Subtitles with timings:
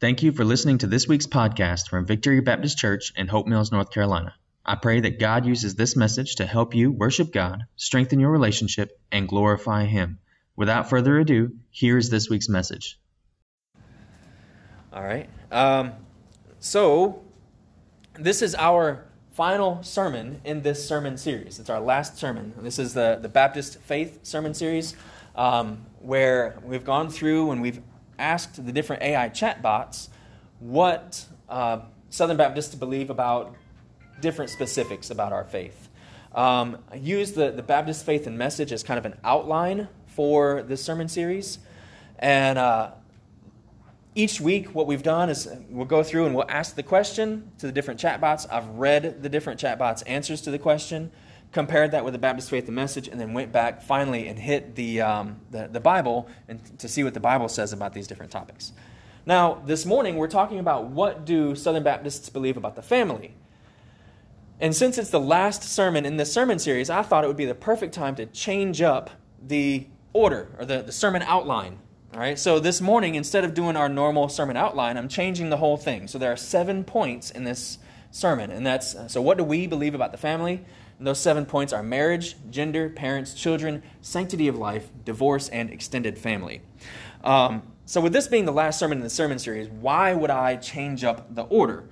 [0.00, 3.70] Thank you for listening to this week's podcast from Victory Baptist Church in Hope Mills,
[3.70, 4.34] North Carolina.
[4.64, 8.98] I pray that God uses this message to help you worship God, strengthen your relationship,
[9.12, 10.18] and glorify Him.
[10.56, 12.98] Without further ado, here is this week's message.
[14.90, 15.28] All right.
[15.52, 15.92] Um,
[16.60, 17.20] so,
[18.14, 21.58] this is our final sermon in this sermon series.
[21.58, 22.54] It's our last sermon.
[22.62, 24.96] This is the, the Baptist Faith sermon series,
[25.36, 27.82] um, where we've gone through and we've
[28.20, 30.08] asked the different AI chatbots
[30.60, 31.80] what uh,
[32.10, 33.54] Southern Baptists believe about
[34.20, 35.88] different specifics about our faith.
[36.34, 40.62] Um, I use the, the Baptist faith and message as kind of an outline for
[40.62, 41.58] this sermon series.
[42.18, 42.92] And uh,
[44.14, 47.66] each week, what we've done is we'll go through and we'll ask the question to
[47.66, 48.46] the different chatbots.
[48.50, 51.10] I've read the different chatbots' answers to the question,
[51.52, 54.74] compared that with the Baptist Faith and Message, and then went back finally and hit
[54.76, 58.32] the, um, the, the Bible and to see what the Bible says about these different
[58.32, 58.72] topics.
[59.26, 63.34] Now, this morning, we're talking about what do Southern Baptists believe about the family.
[64.60, 67.46] And since it's the last sermon in this sermon series, I thought it would be
[67.46, 69.10] the perfect time to change up
[69.42, 71.78] the order or the, the sermon outline
[72.12, 75.56] all right, so this morning, instead of doing our normal sermon outline, I'm changing the
[75.56, 76.08] whole thing.
[76.08, 77.78] So there are seven points in this
[78.10, 80.64] sermon, and that's so what do we believe about the family?
[81.00, 86.18] And those seven points are marriage, gender, parents, children, sanctity of life, divorce, and extended
[86.18, 86.60] family.
[87.24, 90.56] Um, so, with this being the last sermon in the sermon series, why would I
[90.56, 91.88] change up the order?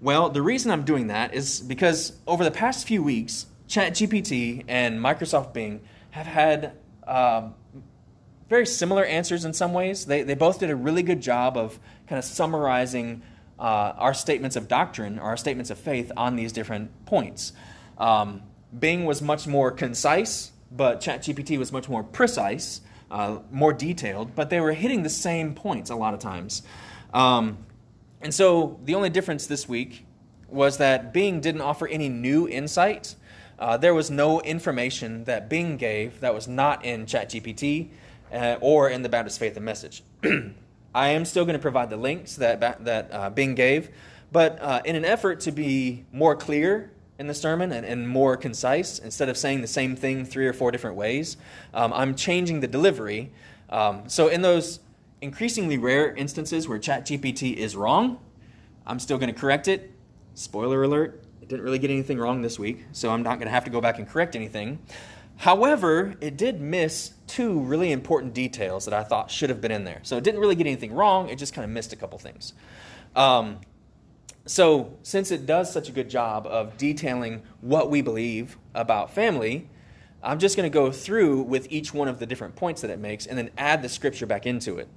[0.00, 5.00] Well, the reason I'm doing that is because over the past few weeks, ChatGPT and
[5.00, 6.74] Microsoft Bing have had
[7.04, 7.56] um,
[8.48, 10.06] very similar answers in some ways.
[10.06, 13.22] They, they both did a really good job of kind of summarizing
[13.58, 17.54] uh, our statements of doctrine or our statements of faith on these different points.
[17.98, 18.42] Um,
[18.76, 24.50] Bing was much more concise, but ChatGPT was much more precise, uh, more detailed, but
[24.50, 26.62] they were hitting the same points a lot of times.
[27.12, 27.58] Um,
[28.22, 30.06] and so the only difference this week
[30.48, 33.16] was that Bing didn't offer any new insight.
[33.58, 37.90] Uh, there was no information that Bing gave that was not in ChatGPT
[38.32, 40.02] uh, or in the Baptist Faith and Message.
[40.94, 43.90] I am still going to provide the links that, that uh, Bing gave,
[44.30, 46.90] but uh, in an effort to be more clear
[47.22, 50.52] in the sermon and, and, more concise, instead of saying the same thing three or
[50.52, 51.36] four different ways,
[51.72, 53.30] um, I'm changing the delivery.
[53.70, 54.80] Um, so, in those
[55.20, 58.18] increasingly rare instances where ChatGPT is wrong,
[58.84, 59.92] I'm still going to correct it.
[60.34, 63.52] Spoiler alert, it didn't really get anything wrong this week, so I'm not going to
[63.52, 64.80] have to go back and correct anything.
[65.36, 69.84] However, it did miss two really important details that I thought should have been in
[69.84, 70.00] there.
[70.02, 72.52] So it didn't really get anything wrong, it just kind of missed a couple things.
[73.14, 73.60] Um,
[74.44, 79.68] so, since it does such a good job of detailing what we believe about family,
[80.20, 82.98] I'm just going to go through with each one of the different points that it
[82.98, 84.88] makes and then add the scripture back into it.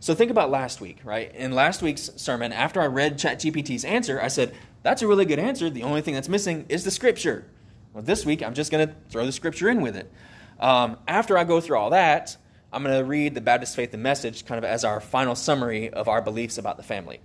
[0.00, 1.34] So, think about last week, right?
[1.34, 5.38] In last week's sermon, after I read ChatGPT's answer, I said, That's a really good
[5.38, 5.68] answer.
[5.68, 7.44] The only thing that's missing is the scripture.
[7.92, 10.10] Well, this week, I'm just going to throw the scripture in with it.
[10.58, 12.36] Um, after I go through all that,
[12.72, 15.90] I'm going to read the Baptist Faith and Message kind of as our final summary
[15.90, 17.20] of our beliefs about the family.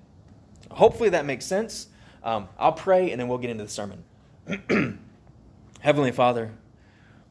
[0.74, 1.88] Hopefully that makes sense.
[2.24, 4.04] Um, I'll pray and then we'll get into the sermon.
[5.80, 6.52] Heavenly Father,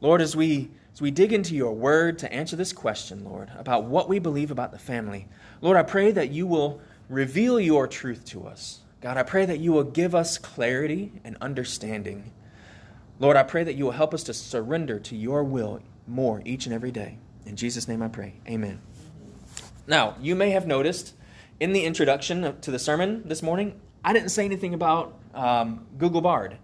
[0.01, 3.85] Lord, as we as we dig into your word to answer this question, Lord, about
[3.85, 5.27] what we believe about the family,
[5.61, 8.81] Lord, I pray that you will reveal your truth to us.
[8.99, 12.31] God, I pray that you will give us clarity and understanding.
[13.19, 16.65] Lord, I pray that you will help us to surrender to your will more each
[16.65, 17.17] and every day.
[17.45, 18.33] In Jesus' name I pray.
[18.47, 18.81] Amen.
[19.87, 21.13] Now, you may have noticed
[21.61, 26.19] in the introduction to the sermon this morning, I didn't say anything about um, Google
[26.19, 26.57] Bard.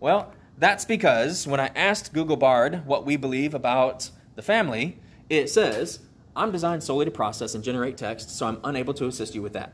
[0.00, 4.98] Well, that's because when I asked Google Bard what we believe about the family,
[5.30, 6.00] it says,
[6.34, 9.52] I'm designed solely to process and generate text, so I'm unable to assist you with
[9.52, 9.72] that.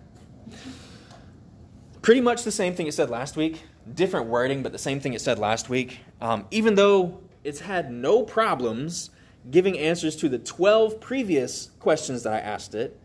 [2.03, 3.62] Pretty much the same thing it said last week
[3.94, 6.00] different wording, but the same thing it said last week.
[6.21, 9.09] Um, even though it's had no problems
[9.50, 13.00] giving answers to the 12 previous questions that I asked it,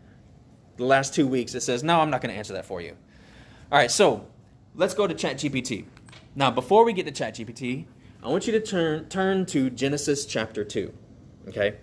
[0.76, 2.96] the last two weeks, it says, no, I'm not going to answer that for you.
[3.70, 4.26] All right, so
[4.74, 5.86] let's go to ChatGPT.
[6.34, 7.86] Now, before we get to ChatGPT,
[8.22, 10.92] I want you to turn, turn to Genesis chapter 2.
[11.48, 11.76] Okay?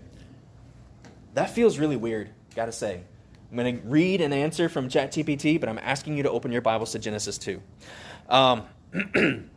[1.33, 3.03] That feels really weird, gotta say.
[3.51, 6.91] I'm to read an answer from ChatGPT, but I'm asking you to open your Bibles
[6.93, 7.61] to Genesis 2.
[8.29, 8.63] Um,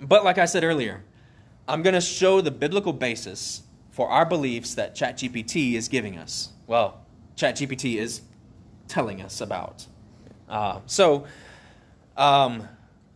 [0.00, 1.04] but like I said earlier,
[1.66, 6.50] I'm to show the biblical basis for our beliefs that ChatGPT is giving us.
[6.66, 7.00] Well,
[7.36, 8.22] ChatGPT is
[8.88, 9.86] telling us about.
[10.48, 11.26] Uh, so,
[12.16, 12.68] um,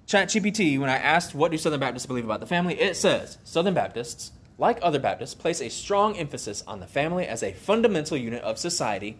[0.07, 3.75] ChatGPT, when I asked what do Southern Baptists believe about the family, it says Southern
[3.75, 8.43] Baptists, like other Baptists, place a strong emphasis on the family as a fundamental unit
[8.43, 9.19] of society,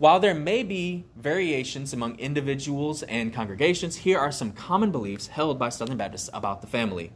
[0.00, 5.58] While there may be variations among individuals and congregations, here are some common beliefs held
[5.58, 7.12] by Southern Baptists about the family.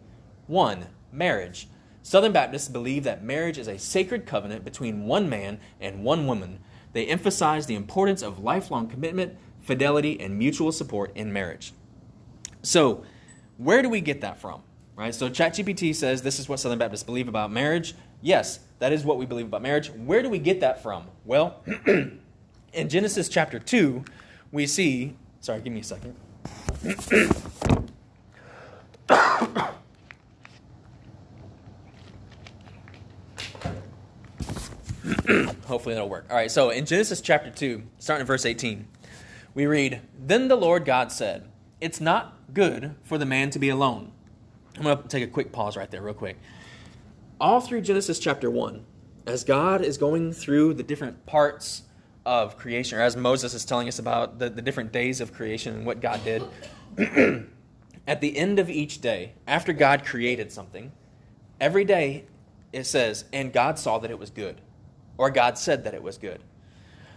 [0.49, 0.85] 1.
[1.11, 1.67] Marriage.
[2.03, 6.59] Southern Baptists believe that marriage is a sacred covenant between one man and one woman.
[6.95, 11.75] They emphasize the importance of lifelong commitment, fidelity, and mutual support in marriage.
[12.63, 13.05] So,
[13.59, 14.63] where do we get that from?
[14.97, 15.15] Right?
[15.15, 17.95] So ChatGPT says this is what Southern Baptists believe about marriage.
[18.23, 19.89] Yes, that is what we believe about marriage.
[19.91, 21.07] Where do we get that from?
[21.25, 21.63] Well,
[22.73, 24.05] in Genesis chapter 2,
[24.53, 26.15] we see, sorry, give me a second.
[35.67, 36.27] Hopefully that'll work.
[36.31, 38.87] All right, so in Genesis chapter 2, starting in verse 18,
[39.55, 41.49] we read, Then the Lord God said,
[41.81, 44.13] It's not good for the man to be alone.
[44.77, 46.37] I'm going to take a quick pause right there, real quick.
[47.41, 48.85] All through Genesis chapter 1,
[49.27, 51.83] as God is going through the different parts
[52.27, 55.75] of creation, or as Moses is telling us about the, the different days of creation
[55.75, 56.43] and what God did,
[58.07, 60.93] at the end of each day, after God created something,
[61.61, 62.25] every day
[62.73, 64.61] it says, and God saw that it was good,
[65.19, 66.41] or God said that it was good.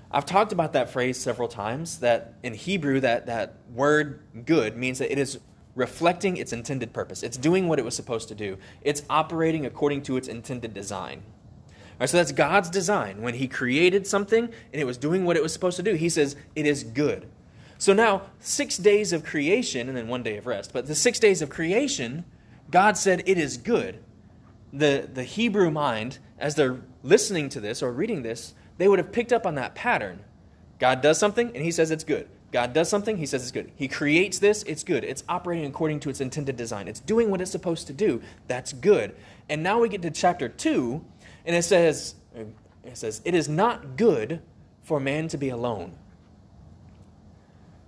[0.09, 4.99] I've talked about that phrase several times that in Hebrew that, that word good means
[4.99, 5.39] that it is
[5.75, 7.23] reflecting its intended purpose.
[7.23, 8.57] It's doing what it was supposed to do.
[8.81, 11.23] It's operating according to its intended design.
[11.25, 13.21] All right, so that's God's design.
[13.21, 16.09] When He created something and it was doing what it was supposed to do, He
[16.09, 17.27] says it is good.
[17.77, 21.19] So now, six days of creation and then one day of rest, but the six
[21.19, 22.25] days of creation,
[22.71, 24.03] God said it is good.
[24.73, 29.11] The, the Hebrew mind, as they're listening to this or reading this, they would have
[29.11, 30.23] picked up on that pattern.
[30.79, 32.27] God does something and He says it's good.
[32.51, 33.71] God does something, he says it's good.
[33.75, 35.03] He creates this, it's good.
[35.03, 36.87] It's operating according to its intended design.
[36.87, 38.21] It's doing what it's supposed to do.
[38.47, 39.15] That's good.
[39.49, 41.03] And now we get to chapter 2,
[41.45, 44.41] and it says it says it is not good
[44.83, 45.93] for man to be alone.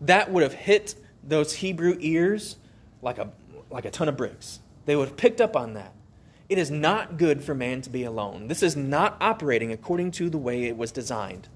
[0.02, 2.58] That would have hit those Hebrew ears
[3.02, 3.32] like a
[3.70, 4.60] like a ton of bricks.
[4.86, 5.94] They would have picked up on that.
[6.50, 8.48] It is not good for man to be alone.
[8.48, 11.48] This is not operating according to the way it was designed.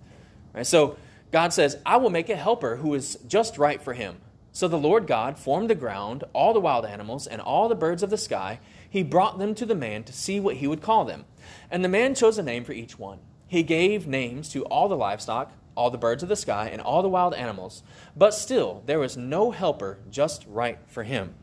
[0.53, 0.67] Right?
[0.67, 0.97] So
[1.31, 4.17] God says, I will make a helper who is just right for him.
[4.51, 8.03] So the Lord God formed the ground, all the wild animals, and all the birds
[8.03, 8.59] of the sky.
[8.87, 11.25] He brought them to the man to see what he would call them.
[11.71, 13.17] And the man chose a name for each one.
[13.47, 17.01] He gave names to all the livestock, all the birds of the sky, and all
[17.01, 17.81] the wild animals.
[18.15, 21.33] But still, there was no helper just right for him.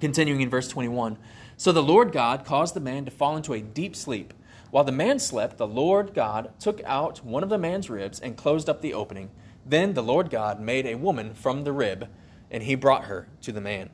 [0.00, 1.16] Continuing in verse 21
[1.60, 4.32] So the Lord God caused the man to fall into a deep sleep.
[4.70, 8.34] While the man slept, the Lord God took out one of the man's ribs and
[8.34, 9.28] closed up the opening.
[9.66, 12.08] Then the Lord God made a woman from the rib,
[12.50, 13.90] and he brought her to the man.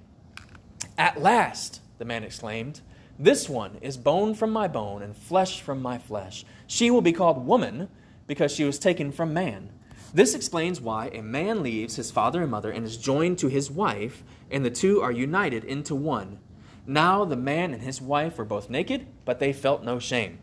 [0.96, 2.82] At last, the man exclaimed,
[3.18, 6.44] This one is bone from my bone and flesh from my flesh.
[6.68, 7.88] She will be called woman
[8.28, 9.70] because she was taken from man.
[10.14, 13.72] This explains why a man leaves his father and mother and is joined to his
[13.72, 14.22] wife,
[14.52, 16.38] and the two are united into one.
[16.87, 20.38] Now the man and his wife were both naked, but they felt no shame.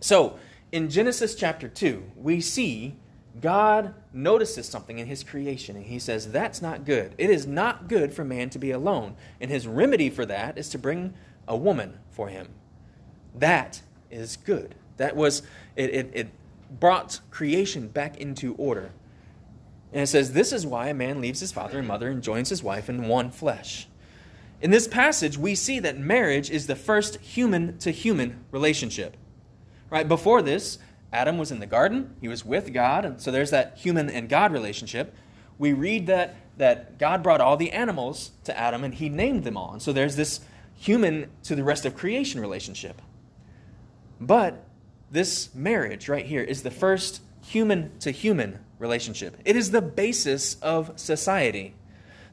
[0.00, 0.38] So,
[0.72, 2.96] in Genesis chapter 2, we see
[3.40, 7.14] God notices something in his creation and he says, That's not good.
[7.18, 9.16] It is not good for man to be alone.
[9.40, 11.14] And his remedy for that is to bring
[11.46, 12.48] a woman for him.
[13.34, 14.74] That is good.
[14.96, 15.42] That was,
[15.74, 16.28] it, it, it
[16.80, 18.92] brought creation back into order.
[19.92, 22.48] And it says, This is why a man leaves his father and mother and joins
[22.48, 23.88] his wife in one flesh.
[24.60, 29.16] In this passage, we see that marriage is the first human to human relationship.
[29.90, 30.08] Right?
[30.08, 30.78] Before this,
[31.12, 34.28] Adam was in the garden, he was with God, and so there's that human and
[34.28, 35.14] God relationship.
[35.58, 39.56] We read that that God brought all the animals to Adam and he named them
[39.56, 39.72] all.
[39.72, 40.40] And so there's this
[40.74, 43.00] human to the rest of creation relationship.
[44.20, 44.64] But
[45.10, 49.36] this marriage right here is the first human to human relationship.
[49.44, 51.74] It is the basis of society,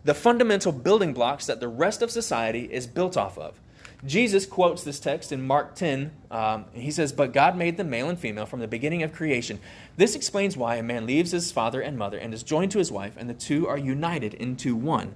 [0.03, 3.59] the fundamental building blocks that the rest of society is built off of.
[4.05, 6.11] Jesus quotes this text in Mark 10.
[6.29, 9.59] Um, he says, But God made them male and female from the beginning of creation.
[9.95, 12.91] This explains why a man leaves his father and mother and is joined to his
[12.91, 15.15] wife, and the two are united into one.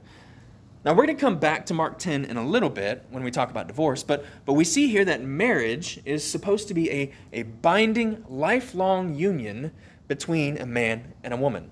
[0.86, 3.32] Now, we're going to come back to Mark 10 in a little bit when we
[3.32, 7.12] talk about divorce, but, but we see here that marriage is supposed to be a,
[7.34, 9.72] a binding, lifelong union
[10.08, 11.72] between a man and a woman.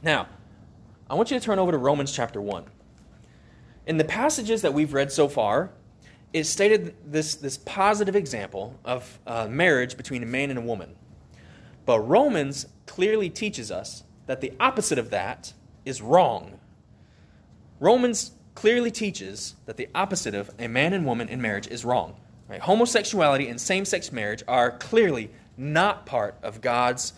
[0.00, 0.28] Now,
[1.10, 2.66] I want you to turn over to Romans chapter 1.
[3.88, 5.70] In the passages that we've read so far,
[6.32, 10.94] it stated this, this positive example of uh, marriage between a man and a woman.
[11.84, 15.52] But Romans clearly teaches us that the opposite of that
[15.84, 16.60] is wrong.
[17.80, 22.14] Romans clearly teaches that the opposite of a man and woman in marriage is wrong.
[22.46, 22.60] Right?
[22.60, 27.14] Homosexuality and same sex marriage are clearly not part of God's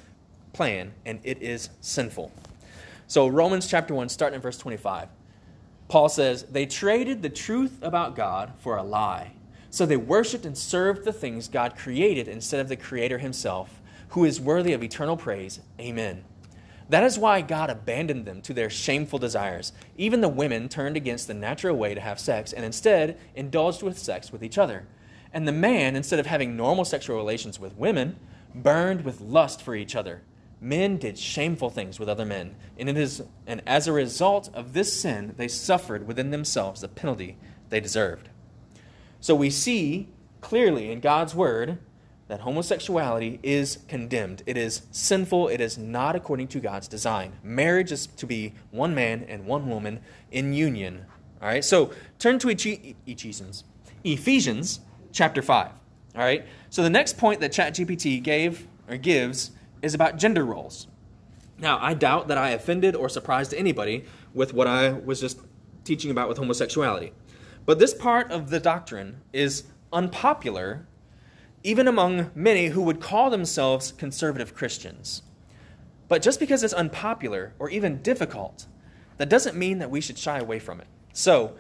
[0.55, 2.33] plan, and it is sinful.
[3.13, 5.07] So, Romans chapter 1, starting in verse 25,
[5.89, 9.33] Paul says, They traded the truth about God for a lie.
[9.69, 14.25] So they worshiped and served the things God created instead of the Creator Himself, who
[14.25, 15.61] is worthy of eternal praise.
[15.79, 16.25] Amen.
[16.89, 19.75] That is why God abandoned them to their shameful desires.
[19.99, 23.99] Even the women turned against the natural way to have sex and instead indulged with
[23.99, 24.87] sex with each other.
[25.35, 28.17] And the man, instead of having normal sexual relations with women,
[28.55, 30.23] burned with lust for each other.
[30.65, 34.75] Men did shameful things with other men, and it is and as a result of
[34.75, 37.37] this sin they suffered within themselves the penalty
[37.69, 38.29] they deserved.
[39.19, 40.09] So we see
[40.41, 41.79] clearly in God's word
[42.29, 44.45] that homosexuality is condemned.
[44.47, 45.49] It is sinful.
[45.49, 47.33] It is not according to God's design.
[47.43, 49.99] Marriage is to be one man and one woman
[50.31, 51.07] in union.
[51.41, 51.65] All right.
[51.65, 51.91] So
[52.21, 53.65] turn to Ephesians,
[54.05, 54.79] Ephesians
[55.11, 55.73] chapter five.
[56.15, 56.47] All right.
[56.71, 59.51] So the next point that ChatGPT gave or gives
[59.83, 60.87] is about gender roles.
[61.59, 65.41] Now, I doubt that I offended or surprised anybody with what I was just
[65.85, 67.13] teaching about with homosexuality.
[67.67, 70.87] But this part of the doctrine is unpopular
[71.65, 75.23] even among many who would call themselves conservative Christians.
[76.09, 78.67] But just because it's unpopular or even difficult,
[79.19, 80.87] that doesn't mean that we should shy away from it.
[81.13, 81.57] So,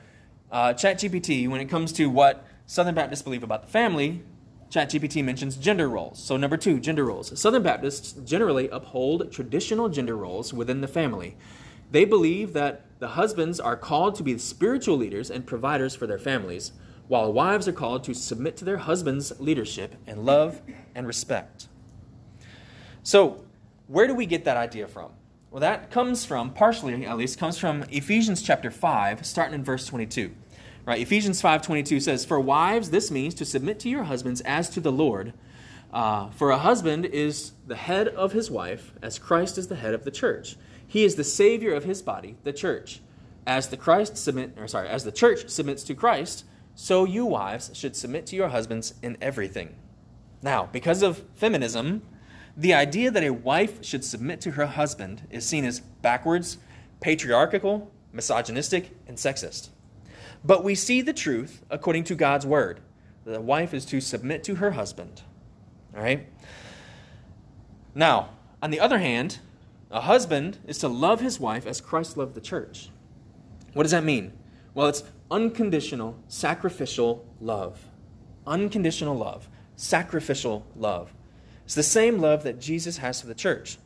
[0.50, 4.22] uh, ChatGPT, when it comes to what Southern Baptists believe about the family,
[4.72, 6.18] ChatGPT mentions gender roles.
[6.18, 7.38] So, number two, gender roles.
[7.38, 11.36] Southern Baptists generally uphold traditional gender roles within the family.
[11.90, 16.18] They believe that the husbands are called to be spiritual leaders and providers for their
[16.18, 16.72] families,
[17.06, 20.62] while wives are called to submit to their husband's leadership and love
[20.94, 21.68] and respect.
[23.02, 23.44] So,
[23.88, 25.10] where do we get that idea from?
[25.50, 29.84] Well, that comes from, partially at least, comes from Ephesians chapter 5, starting in verse
[29.84, 30.30] 22.
[30.84, 34.80] Right, Ephesians 5:22 says, "For wives, this means to submit to your husbands as to
[34.80, 35.32] the Lord.
[35.92, 39.94] Uh, for a husband is the head of his wife, as Christ is the head
[39.94, 40.56] of the church.
[40.84, 43.00] He is the savior of his body, the church.
[43.46, 47.70] As the Christ submit, or sorry, as the church submits to Christ, so you wives
[47.74, 49.76] should submit to your husbands in everything."
[50.42, 52.02] Now, because of feminism,
[52.56, 56.58] the idea that a wife should submit to her husband is seen as backwards,
[57.00, 59.68] patriarchal, misogynistic, and sexist.
[60.44, 62.80] But we see the truth according to God's word.
[63.24, 65.22] The wife is to submit to her husband.
[65.96, 66.26] All right?
[67.94, 68.30] Now,
[68.62, 69.38] on the other hand,
[69.90, 72.88] a husband is to love his wife as Christ loved the church.
[73.74, 74.32] What does that mean?
[74.74, 77.84] Well, it's unconditional, sacrificial love.
[78.46, 81.12] Unconditional love, sacrificial love.
[81.64, 83.78] It's the same love that Jesus has for the church.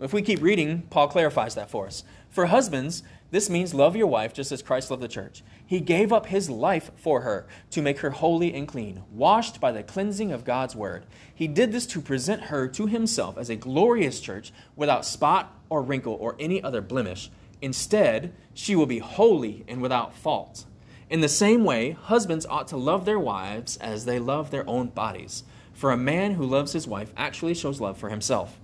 [0.00, 2.02] If we keep reading, Paul clarifies that for us.
[2.30, 5.42] For husbands, this means love your wife just as Christ loved the church.
[5.64, 9.72] He gave up his life for her to make her holy and clean, washed by
[9.72, 11.06] the cleansing of God's word.
[11.34, 15.80] He did this to present her to himself as a glorious church without spot or
[15.80, 17.30] wrinkle or any other blemish.
[17.62, 20.66] Instead, she will be holy and without fault.
[21.08, 24.88] In the same way, husbands ought to love their wives as they love their own
[24.88, 25.44] bodies.
[25.72, 28.60] For a man who loves his wife actually shows love for himself.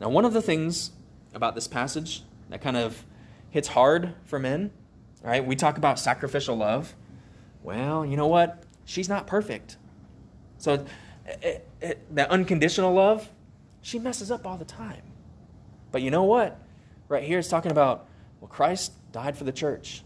[0.00, 0.92] Now, one of the things
[1.34, 3.04] about this passage that kind of
[3.50, 4.70] hits hard for men,
[5.22, 5.44] right?
[5.44, 6.94] We talk about sacrificial love.
[7.62, 8.62] Well, you know what?
[8.84, 9.76] She's not perfect.
[10.58, 10.84] So
[11.26, 13.28] it, it, that unconditional love,
[13.82, 15.02] she messes up all the time.
[15.90, 16.60] But you know what?
[17.08, 18.06] Right here it's talking about,
[18.40, 20.02] well, Christ died for the church.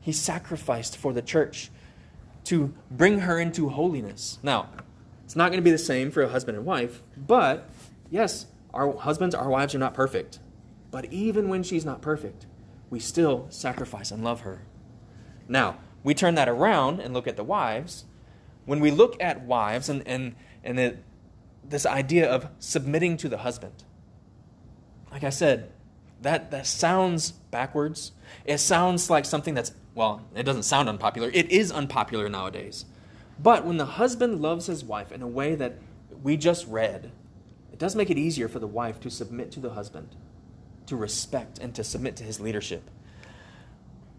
[0.00, 1.70] He sacrificed for the church
[2.44, 4.38] to bring her into holiness.
[4.42, 4.68] Now,
[5.24, 7.68] it's not going to be the same for a husband and wife, but
[8.10, 10.38] yes, our husbands, our wives are not perfect.
[10.90, 12.46] But even when she's not perfect,
[12.90, 14.62] we still sacrifice and love her.
[15.48, 18.04] Now, we turn that around and look at the wives.
[18.66, 21.04] When we look at wives and, and, and it,
[21.64, 23.84] this idea of submitting to the husband,
[25.10, 25.72] like I said,
[26.22, 28.12] that, that sounds backwards.
[28.44, 31.30] It sounds like something that's, well, it doesn't sound unpopular.
[31.32, 32.84] It is unpopular nowadays.
[33.42, 35.78] But when the husband loves his wife in a way that
[36.22, 37.10] we just read,
[37.72, 40.14] it does make it easier for the wife to submit to the husband
[40.86, 42.90] to respect and to submit to his leadership.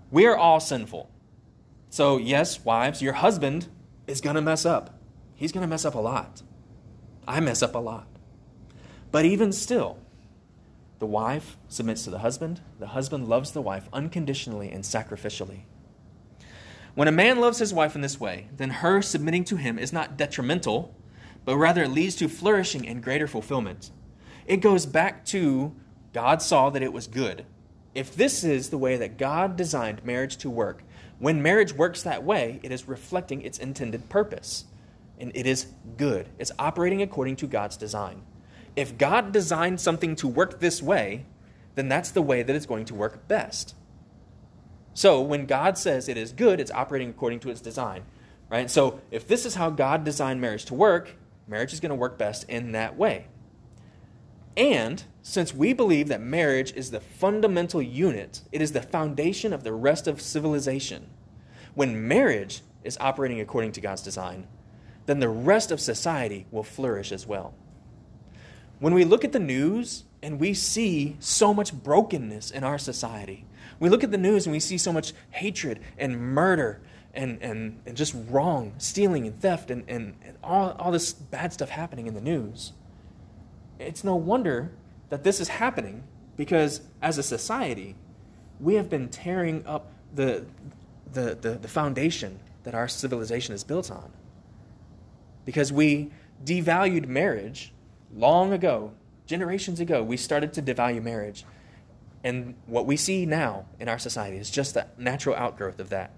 [0.09, 1.09] We are all sinful.
[1.89, 3.67] So, yes, wives, your husband
[4.07, 4.99] is going to mess up.
[5.35, 6.41] He's going to mess up a lot.
[7.27, 8.07] I mess up a lot.
[9.11, 9.97] But even still,
[10.99, 12.61] the wife submits to the husband.
[12.79, 15.61] The husband loves the wife unconditionally and sacrificially.
[16.93, 19.93] When a man loves his wife in this way, then her submitting to him is
[19.93, 20.93] not detrimental,
[21.45, 23.91] but rather leads to flourishing and greater fulfillment.
[24.45, 25.75] It goes back to
[26.13, 27.45] God saw that it was good.
[27.93, 30.83] If this is the way that God designed marriage to work,
[31.19, 34.65] when marriage works that way, it is reflecting its intended purpose.
[35.19, 36.29] And it is good.
[36.39, 38.23] It's operating according to God's design.
[38.75, 41.25] If God designed something to work this way,
[41.75, 43.75] then that's the way that it's going to work best.
[44.93, 48.03] So when God says it is good, it's operating according to its design.
[48.49, 48.69] Right?
[48.69, 51.15] So if this is how God designed marriage to work,
[51.47, 53.27] marriage is going to work best in that way.
[54.57, 59.63] And since we believe that marriage is the fundamental unit, it is the foundation of
[59.63, 61.09] the rest of civilization.
[61.73, 64.47] When marriage is operating according to God's design,
[65.05, 67.53] then the rest of society will flourish as well.
[68.79, 73.45] When we look at the news and we see so much brokenness in our society,
[73.79, 76.81] we look at the news and we see so much hatred and murder
[77.13, 81.53] and, and, and just wrong, stealing and theft and, and, and all, all this bad
[81.53, 82.73] stuff happening in the news.
[83.81, 84.71] It's no wonder
[85.09, 86.03] that this is happening
[86.37, 87.95] because as a society,
[88.59, 90.45] we have been tearing up the,
[91.11, 94.11] the, the, the foundation that our civilization is built on.
[95.45, 96.11] Because we
[96.45, 97.73] devalued marriage
[98.13, 98.93] long ago,
[99.25, 101.45] generations ago, we started to devalue marriage.
[102.23, 106.11] And what we see now in our society is just the natural outgrowth of that.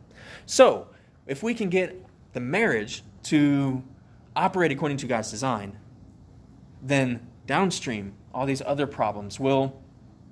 [0.46, 0.88] So,
[1.26, 3.82] if we can get the marriage to
[4.36, 5.78] operate according to God's design,
[6.82, 9.82] then downstream, all these other problems will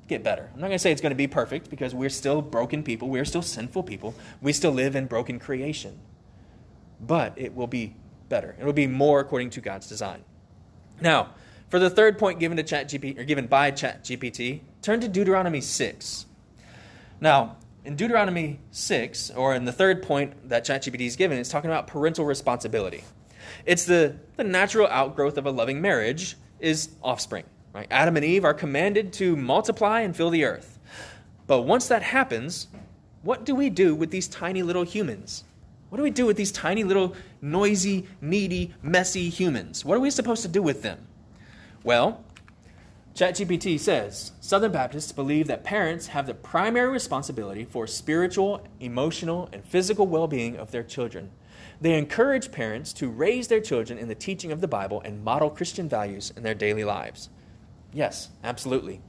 [0.08, 0.50] get better.
[0.53, 3.10] I'm not going to say it's going to be perfect because we're still broken people,
[3.10, 6.00] we're still sinful people, we still live in broken creation.
[7.00, 7.96] But it will be
[8.30, 8.56] better.
[8.60, 10.24] It will be more according to God's design.
[11.00, 11.34] Now,
[11.70, 16.25] for the third point given to ChatGPT or given by ChatGPT, turn to Deuteronomy 6.
[17.22, 21.70] Now, in Deuteronomy 6, or in the third point that ChatGPT is given, it's talking
[21.70, 23.03] about parental responsibility.
[23.65, 27.44] It's the, the natural outgrowth of a loving marriage is offspring.
[27.74, 27.88] Right?
[27.89, 30.80] Adam and Eve are commanded to multiply and fill the earth.
[31.48, 32.68] But once that happens,
[33.24, 35.44] what do we do with these tiny little humans?
[35.89, 39.84] What do we do with these tiny little noisy, needy, messy humans?
[39.84, 41.08] What are we supposed to do with them?
[41.84, 42.24] Well,
[43.13, 49.65] ChatGPT says Southern Baptists believe that parents have the primary responsibility for spiritual, emotional, and
[49.65, 51.32] physical well being of their children.
[51.82, 55.50] They encourage parents to raise their children in the teaching of the Bible and model
[55.50, 57.30] Christian values in their daily lives.
[57.91, 59.02] Yes, absolutely.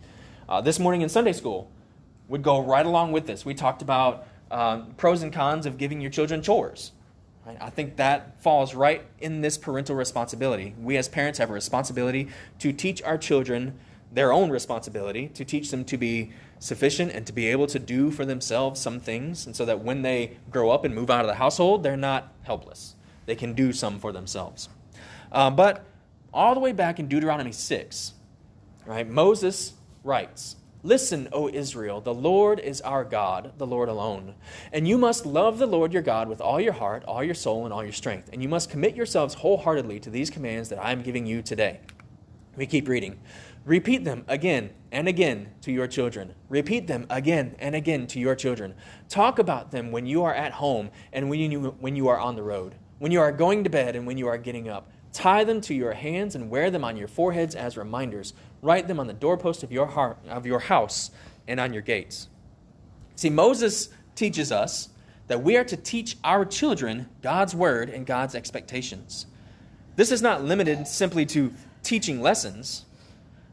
[0.48, 1.70] Uh, this morning in Sunday school
[2.28, 3.44] would go right along with this.
[3.44, 6.92] We talked about uh, pros and cons of giving your children chores.
[7.44, 7.58] Right?
[7.60, 10.74] I think that falls right in this parental responsibility.
[10.80, 12.28] We as parents have a responsibility
[12.60, 13.78] to teach our children
[14.12, 18.10] their own responsibility, to teach them to be sufficient and to be able to do
[18.10, 21.28] for themselves some things, and so that when they grow up and move out of
[21.28, 22.94] the household, they're not helpless.
[23.26, 24.68] They can do some for themselves.
[25.30, 25.84] Uh, but
[26.32, 28.14] all the way back in Deuteronomy 6,
[28.86, 34.34] right, Moses writes, Listen, O Israel, the Lord is our God, the Lord alone.
[34.72, 37.64] And you must love the Lord your God with all your heart, all your soul,
[37.64, 38.30] and all your strength.
[38.32, 41.80] And you must commit yourselves wholeheartedly to these commands that I am giving you today.
[42.56, 43.20] We keep reading.
[43.64, 46.34] Repeat them again and again to your children.
[46.48, 48.74] Repeat them again and again to your children.
[49.08, 52.34] Talk about them when you are at home and when you, when you are on
[52.34, 54.90] the road, when you are going to bed and when you are getting up.
[55.12, 58.32] Tie them to your hands and wear them on your foreheads as reminders.
[58.62, 61.10] Write them on the doorpost of your, heart, of your house
[61.46, 62.28] and on your gates.
[63.14, 64.88] See, Moses teaches us
[65.28, 69.26] that we are to teach our children God's word and God's expectations.
[69.94, 72.86] This is not limited simply to teaching lessons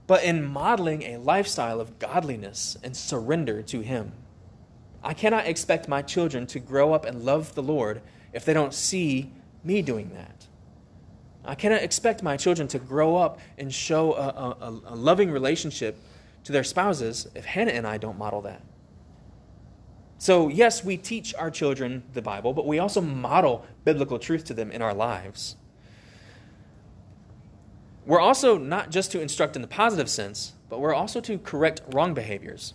[0.10, 4.12] but in modeling a lifestyle of godliness and surrender to Him.
[5.04, 8.02] I cannot expect my children to grow up and love the Lord
[8.34, 9.32] if they don't see
[9.63, 10.48] me doing that.
[11.45, 15.95] I cannot expect my children to grow up and show a, a, a loving relationship
[16.43, 18.63] to their spouses if Hannah and I don't model that.
[20.17, 24.56] So, yes, we teach our children the Bible, but we also model biblical truth to
[24.56, 25.56] them in our lives.
[28.10, 31.84] We're also not just to instruct in the positive sense, but we're also to correct
[31.93, 32.74] wrong behaviors.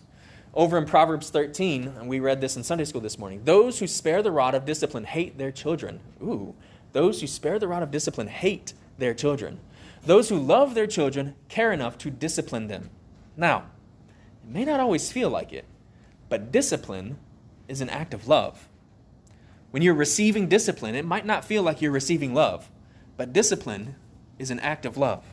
[0.54, 3.88] Over in Proverbs 13, and we read this in Sunday school this morning those who
[3.88, 5.98] spare the rod of discipline hate their children.
[6.22, 6.54] Ooh,
[6.92, 9.58] those who spare the rod of discipline hate their children.
[10.06, 12.90] Those who love their children care enough to discipline them.
[13.36, 13.64] Now,
[14.44, 15.64] it may not always feel like it,
[16.28, 17.18] but discipline
[17.66, 18.68] is an act of love.
[19.72, 22.70] When you're receiving discipline, it might not feel like you're receiving love,
[23.16, 23.96] but discipline
[24.38, 25.24] is an act of love.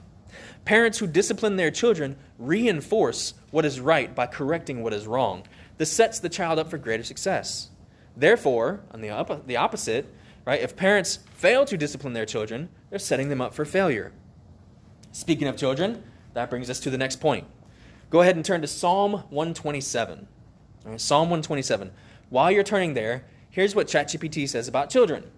[0.66, 5.44] Parents who discipline their children reinforce what is right by correcting what is wrong.
[5.78, 7.70] This sets the child up for greater success.
[8.16, 10.06] Therefore, on the, op- the opposite,
[10.46, 14.12] right, if parents fail to discipline their children, they're setting them up for failure.
[15.12, 17.46] Speaking of children, that brings us to the next point.
[18.10, 20.28] Go ahead and turn to Psalm 127.
[20.84, 21.92] Right, Psalm 127.
[22.30, 25.32] While you're turning there, here's what ChatGPT says about children.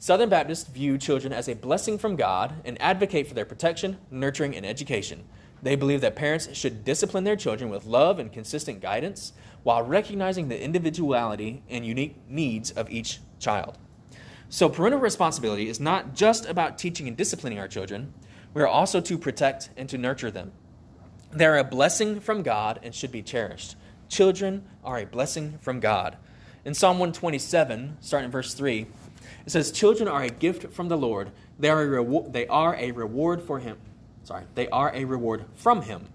[0.00, 4.54] Southern Baptists view children as a blessing from God and advocate for their protection, nurturing,
[4.54, 5.24] and education.
[5.60, 9.32] They believe that parents should discipline their children with love and consistent guidance
[9.64, 13.76] while recognizing the individuality and unique needs of each child.
[14.48, 18.14] So, parental responsibility is not just about teaching and disciplining our children,
[18.54, 20.52] we are also to protect and to nurture them.
[21.32, 23.74] They are a blessing from God and should be cherished.
[24.08, 26.16] Children are a blessing from God.
[26.64, 28.86] In Psalm 127, starting in verse 3,
[29.48, 31.32] it says, Children are a gift from the Lord.
[31.58, 33.78] They are a, rewo- they are a reward for him.
[34.22, 36.08] Sorry, they are a reward from him.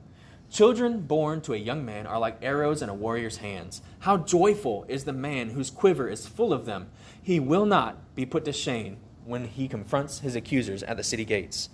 [0.51, 3.81] Children born to a young man are like arrows in a warrior's hands.
[4.01, 6.91] How joyful is the man whose quiver is full of them.
[7.23, 11.25] He will not be put to shame when he confronts his accusers at the city
[11.25, 11.69] gates.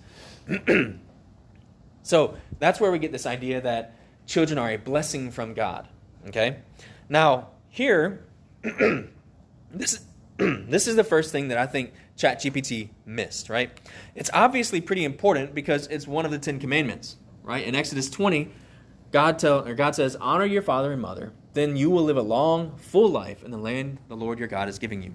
[2.02, 5.88] so that's where we get this idea that children are a blessing from God.
[6.28, 6.60] Okay?
[7.10, 8.24] Now, here,
[9.74, 10.06] this,
[10.68, 13.70] this is the first thing that I think ChatGPT missed, right?
[14.14, 17.62] It's obviously pretty important because it's one of the Ten Commandments, right?
[17.62, 18.50] In Exodus 20,
[19.12, 22.22] God, tell, or God says, Honor your father and mother, then you will live a
[22.22, 25.14] long, full life in the land the Lord your God is giving you.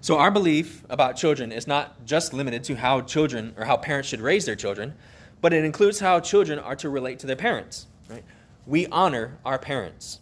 [0.00, 4.08] So, our belief about children is not just limited to how children or how parents
[4.08, 4.94] should raise their children,
[5.42, 7.88] but it includes how children are to relate to their parents.
[8.08, 8.24] Right?
[8.64, 10.20] We honor our parents.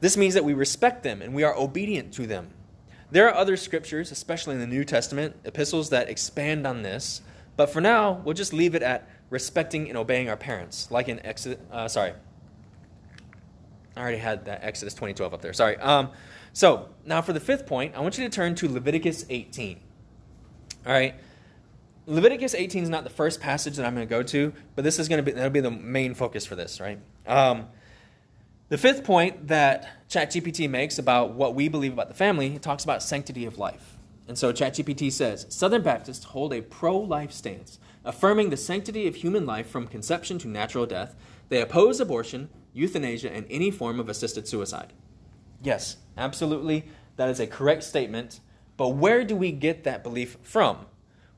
[0.00, 2.50] This means that we respect them and we are obedient to them.
[3.14, 7.22] There are other scriptures, especially in the New Testament, epistles that expand on this,
[7.56, 11.24] but for now, we'll just leave it at respecting and obeying our parents, like in
[11.24, 11.60] Exodus.
[11.70, 12.14] Uh, sorry,
[13.96, 15.52] I already had that Exodus 2012 up there.
[15.52, 15.76] Sorry.
[15.76, 16.10] Um,
[16.52, 19.78] so now for the fifth point, I want you to turn to Leviticus 18.
[20.84, 21.14] All right.
[22.06, 24.98] Leviticus 18 is not the first passage that I'm going to go to, but this
[24.98, 26.98] is going to be that'll be the main focus for this, right?
[27.28, 27.68] Um,
[28.74, 32.82] the fifth point that ChatGPT makes about what we believe about the family, it talks
[32.82, 33.98] about sanctity of life.
[34.26, 39.14] And so ChatGPT says Southern Baptists hold a pro life stance, affirming the sanctity of
[39.14, 41.14] human life from conception to natural death.
[41.50, 44.92] They oppose abortion, euthanasia, and any form of assisted suicide.
[45.62, 48.40] Yes, absolutely, that is a correct statement.
[48.76, 50.86] But where do we get that belief from?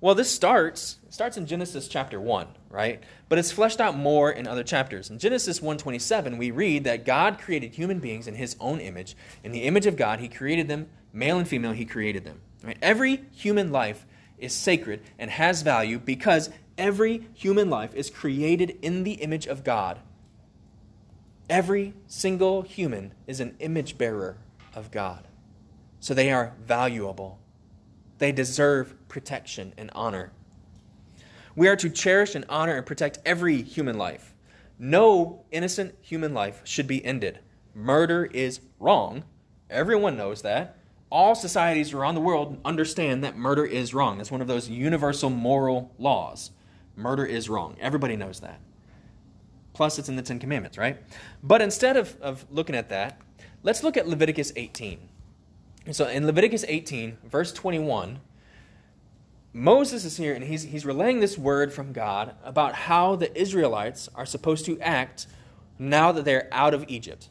[0.01, 3.03] Well, this starts starts in Genesis chapter 1, right?
[3.31, 5.09] But it's fleshed out more in other chapters.
[5.09, 9.17] In Genesis 1:27, we read that God created human beings in his own image.
[9.43, 12.43] In the image of God, he created them, male and female, he created them.
[12.63, 12.77] Right?
[12.83, 14.05] Every human life
[14.39, 19.65] is sacred and has value because every human life is created in the image of
[19.65, 20.01] God.
[21.49, 24.37] Every single human is an image bearer
[24.75, 25.27] of God.
[26.01, 27.39] So they are valuable.
[28.19, 30.33] They deserve protection and honor.
[31.55, 34.35] We are to cherish and honor and protect every human life.
[34.79, 37.41] No innocent human life should be ended.
[37.75, 39.25] Murder is wrong.
[39.71, 40.77] Everyone knows that.
[41.11, 44.19] All societies around the world understand that murder is wrong.
[44.19, 46.51] That's one of those universal moral laws.
[46.95, 47.77] Murder is wrong.
[47.81, 48.61] Everybody knows that.
[49.73, 50.99] Plus, it's in the Ten Commandments, right?
[51.43, 53.21] But instead of, of looking at that,
[53.63, 54.99] let's look at Leviticus 18.
[55.93, 58.19] So in Leviticus 18, verse 21,
[59.53, 64.09] Moses is here and he's, he's relaying this word from God about how the Israelites
[64.15, 65.27] are supposed to act
[65.79, 67.29] now that they're out of Egypt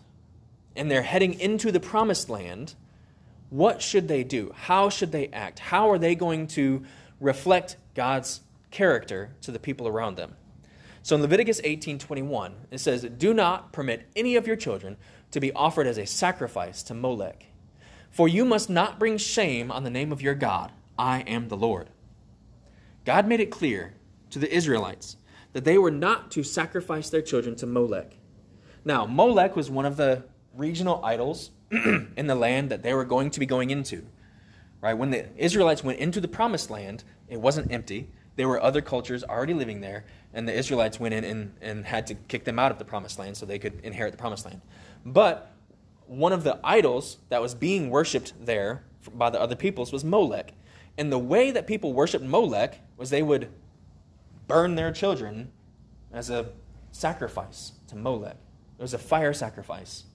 [0.76, 2.76] and they're heading into the promised land.
[3.50, 4.54] What should they do?
[4.56, 5.60] How should they act?
[5.60, 6.84] How are they going to
[7.20, 8.42] reflect God's
[8.72, 10.36] character to the people around them?
[11.04, 14.98] So in Leviticus 18:21, it says, "Do not permit any of your children
[15.32, 17.46] to be offered as a sacrifice to Molech,
[18.16, 20.72] for you must not bring shame on the name of your God.
[20.98, 21.90] I am the Lord."
[23.04, 23.94] God made it clear
[24.30, 25.18] to the Israelites
[25.52, 28.16] that they were not to sacrifice their children to Molech.
[28.86, 30.24] Now, Molech was one of the
[30.56, 34.06] regional idols in the land that they were going to be going into.
[34.80, 34.94] Right?
[34.94, 38.10] When the Israelites went into the promised land, it wasn't empty.
[38.38, 42.08] There were other cultures already living there, and the Israelites went in and, and had
[42.08, 44.62] to kick them out of the promised land so they could inherit the promised land.
[45.06, 45.52] But
[46.08, 50.54] one of the idols that was being worshipped there by the other peoples was Molech.
[50.98, 53.50] And the way that people worshiped Molech was they would
[54.48, 55.52] burn their children
[56.14, 56.50] as a
[56.92, 58.38] sacrifice to Molech.
[58.78, 60.06] It was a fire sacrifice.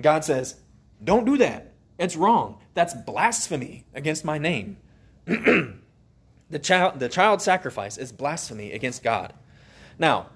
[0.00, 0.56] God says,
[1.02, 1.72] Don't do that.
[1.98, 2.60] It's wrong.
[2.74, 4.78] That's blasphemy against my name.
[5.26, 9.34] the, child, the child sacrifice is blasphemy against God.
[9.98, 10.30] Now,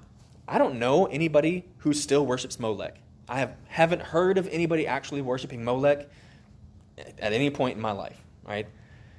[0.47, 2.99] I don't know anybody who still worships Molech.
[3.29, 6.09] I have, haven't heard of anybody actually worshiping Molech
[6.97, 8.67] at any point in my life, right?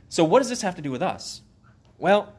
[0.10, 1.42] So, what does this have to do with us?
[1.98, 2.34] Well,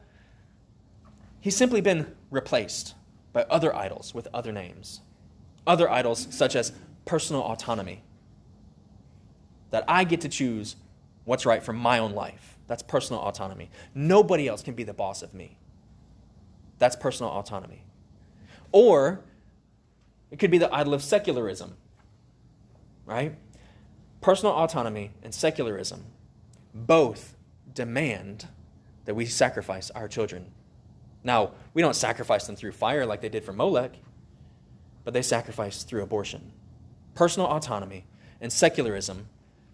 [1.39, 2.95] he's simply been replaced
[3.33, 5.01] by other idols with other names.
[5.65, 6.71] Other idols, such as
[7.05, 8.03] personal autonomy,
[9.71, 10.77] that I get to choose
[11.25, 12.57] what's right for my own life.
[12.67, 13.69] That's personal autonomy.
[13.93, 15.57] Nobody else can be the boss of me.
[16.79, 17.83] That's personal autonomy.
[18.71, 19.21] Or
[20.31, 21.75] it could be the idol of secularism,
[23.05, 23.35] right?
[24.21, 26.05] Personal autonomy and secularism
[26.73, 27.35] both
[27.73, 28.47] demand
[29.05, 30.51] that we sacrifice our children.
[31.23, 33.93] Now, we don't sacrifice them through fire like they did for Molech,
[35.03, 36.51] but they sacrifice through abortion.
[37.15, 38.05] Personal autonomy
[38.41, 39.27] and secularism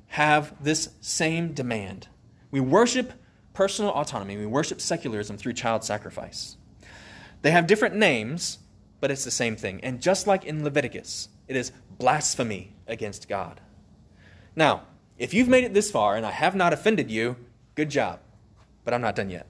[0.08, 2.08] have this same demand.
[2.52, 3.14] We worship
[3.54, 6.58] personal autonomy, we worship secularism through child sacrifice.
[7.42, 8.60] They have different names,
[9.04, 9.82] but it's the same thing.
[9.84, 13.60] And just like in Leviticus, it is blasphemy against God.
[14.56, 14.84] Now,
[15.18, 17.36] if you've made it this far and I have not offended you,
[17.76, 18.22] good job.
[18.86, 19.46] But I'm not done yet.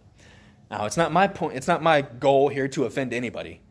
[0.72, 3.62] Now, it's not my point, it's not my goal here to offend anybody.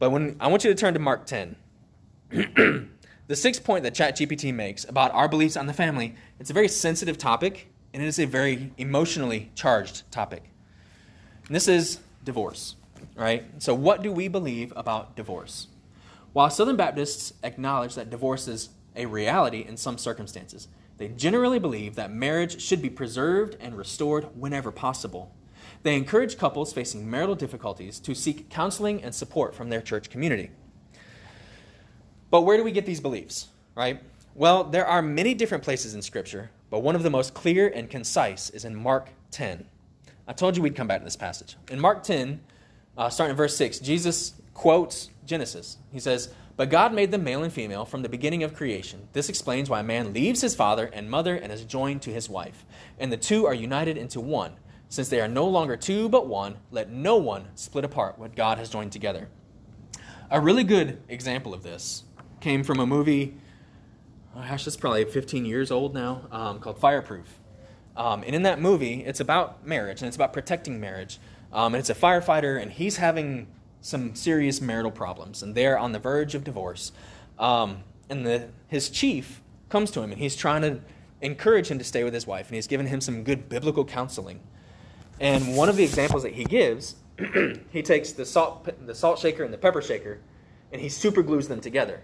[0.00, 1.54] But when I want you to turn to Mark 10.
[2.30, 6.66] the sixth point that ChatGPT makes about our beliefs on the family, it's a very
[6.66, 10.42] sensitive topic and it is a very emotionally charged topic.
[11.46, 12.74] And this is divorce
[13.14, 13.44] right?
[13.58, 15.68] So, what do we believe about divorce?
[16.32, 21.94] While Southern Baptists acknowledge that divorce is a reality in some circumstances, they generally believe
[21.94, 25.34] that marriage should be preserved and restored whenever possible.
[25.82, 30.50] They encourage couples facing marital difficulties to seek counseling and support from their church community.
[32.30, 34.00] But where do we get these beliefs, right?
[34.34, 37.90] Well, there are many different places in Scripture, but one of the most clear and
[37.90, 39.66] concise is in Mark 10.
[40.28, 41.56] I told you we'd come back to this passage.
[41.70, 42.40] In Mark 10,
[43.00, 45.78] uh, starting in verse 6, Jesus quotes Genesis.
[45.90, 49.08] He says, But God made them male and female from the beginning of creation.
[49.14, 52.28] This explains why a man leaves his father and mother and is joined to his
[52.28, 52.66] wife.
[52.98, 54.52] And the two are united into one.
[54.90, 58.58] Since they are no longer two but one, let no one split apart what God
[58.58, 59.28] has joined together.
[60.30, 62.04] A really good example of this
[62.40, 63.34] came from a movie,
[64.36, 67.40] oh gosh, it's probably 15 years old now, um, called Fireproof.
[67.96, 71.18] Um, and in that movie, it's about marriage and it's about protecting marriage.
[71.52, 73.48] Um, and it's a firefighter, and he's having
[73.80, 76.92] some serious marital problems, and they're on the verge of divorce.
[77.38, 80.80] Um, and the, his chief comes to him, and he's trying to
[81.22, 84.40] encourage him to stay with his wife, and he's given him some good biblical counseling.
[85.18, 86.96] And one of the examples that he gives,
[87.70, 90.20] he takes the salt, the salt shaker and the pepper shaker,
[90.72, 92.00] and he super glues them together.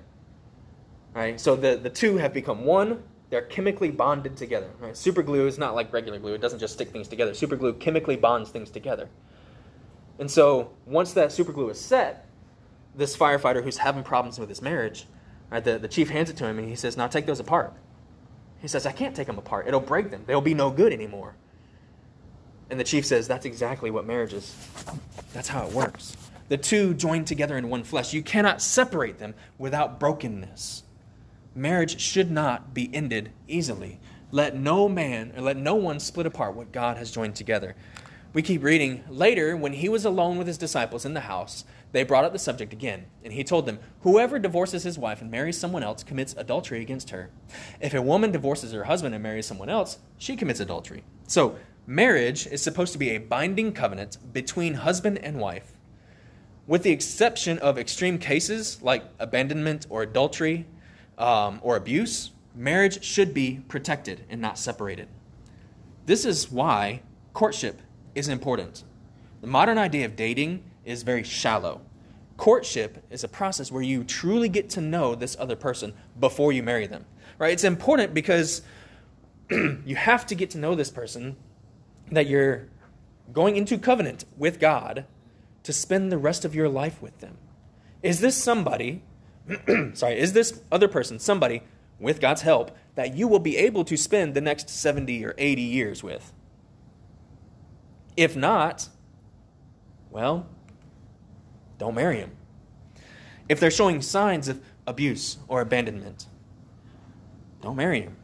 [1.14, 1.40] Right?
[1.40, 3.02] So the, the two have become one.
[3.30, 4.70] They're chemically bonded together.
[4.78, 4.96] Right?
[4.96, 6.34] Super glue is not like regular glue.
[6.34, 7.32] It doesn't just stick things together.
[7.32, 9.08] Super glue chemically bonds things together.
[10.18, 12.26] And so once that super glue is set,
[12.94, 15.06] this firefighter who's having problems with his marriage,
[15.50, 17.74] right, the, the chief hands it to him and he says, Now take those apart.
[18.60, 19.68] He says, I can't take them apart.
[19.68, 20.24] It'll break them.
[20.26, 21.36] They'll be no good anymore.
[22.70, 24.54] And the chief says, That's exactly what marriage is.
[25.32, 26.16] That's how it works.
[26.48, 28.14] The two joined together in one flesh.
[28.14, 30.84] You cannot separate them without brokenness.
[31.54, 33.98] Marriage should not be ended easily.
[34.30, 37.74] Let no man or let no one split apart what God has joined together.
[38.32, 39.02] We keep reading.
[39.08, 42.38] Later, when he was alone with his disciples in the house, they brought up the
[42.38, 46.34] subject again, and he told them, Whoever divorces his wife and marries someone else commits
[46.36, 47.30] adultery against her.
[47.80, 51.04] If a woman divorces her husband and marries someone else, she commits adultery.
[51.26, 55.76] So, marriage is supposed to be a binding covenant between husband and wife.
[56.66, 60.66] With the exception of extreme cases like abandonment or adultery
[61.16, 65.08] um, or abuse, marriage should be protected and not separated.
[66.06, 67.80] This is why courtship
[68.16, 68.82] is important.
[69.42, 71.82] The modern idea of dating is very shallow.
[72.36, 76.62] Courtship is a process where you truly get to know this other person before you
[76.62, 77.04] marry them.
[77.38, 77.52] Right?
[77.52, 78.62] It's important because
[79.50, 81.36] you have to get to know this person
[82.10, 82.68] that you're
[83.32, 85.04] going into covenant with God
[85.62, 87.36] to spend the rest of your life with them.
[88.02, 89.02] Is this somebody,
[89.94, 91.62] sorry, is this other person somebody
[91.98, 95.62] with God's help that you will be able to spend the next 70 or 80
[95.62, 96.32] years with?
[98.16, 98.88] If not,
[100.10, 100.46] well,
[101.78, 102.30] don't marry him.
[103.48, 106.26] If they're showing signs of abuse or abandonment,
[107.60, 108.16] don't marry him.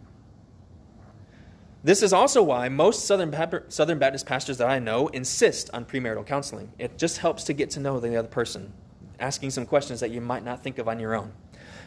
[1.85, 3.35] This is also why most Southern,
[3.68, 6.72] Southern Baptist pastors that I know insist on premarital counseling.
[6.78, 8.72] It just helps to get to know the other person,
[9.18, 11.33] asking some questions that you might not think of on your own.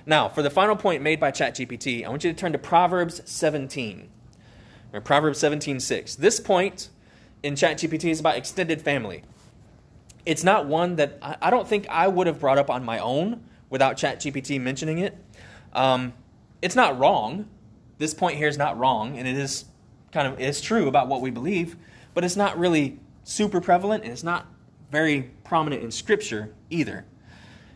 [0.06, 3.22] Now, for the final point made by ChatGPT, I want you to turn to Proverbs
[3.26, 4.10] 17,
[4.94, 6.16] or Proverbs 17:6.
[6.18, 6.90] This point
[7.46, 9.22] in ChatGPT is about extended family.
[10.26, 12.98] It's not one that I, I don't think I would have brought up on my
[12.98, 15.16] own without ChatGPT mentioning it.
[15.72, 16.14] Um,
[16.64, 17.48] it's not wrong.
[18.00, 19.66] This point here is not wrong, and it is
[20.12, 21.76] kind of it's true about what we believe,
[22.16, 24.48] but it's not really super prevalent, and it's not
[24.90, 27.06] very prominent in Scripture either.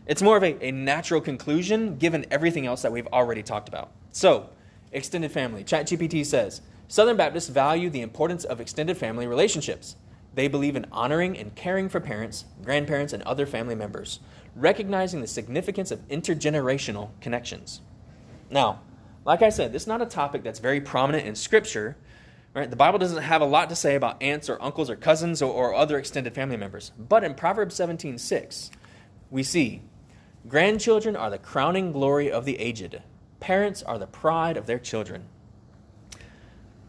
[0.06, 3.92] It's more of a, a natural conclusion given everything else that we've already talked about.
[4.10, 4.50] So,
[4.90, 5.62] extended family.
[5.62, 9.94] ChatGPT says Southern Baptists value the importance of extended family relationships.
[10.34, 14.18] They believe in honoring and caring for parents, grandparents, and other family members,
[14.56, 17.80] recognizing the significance of intergenerational connections.
[18.50, 18.80] Now,
[19.24, 21.96] like I said, this is not a topic that's very prominent in Scripture.
[22.54, 22.68] Right?
[22.68, 25.52] The Bible doesn't have a lot to say about aunts or uncles or cousins or,
[25.52, 26.90] or other extended family members.
[26.98, 28.72] But in Proverbs 17:6,
[29.30, 29.82] we see,
[30.48, 33.00] "Grandchildren are the crowning glory of the aged.
[33.38, 35.26] Parents are the pride of their children."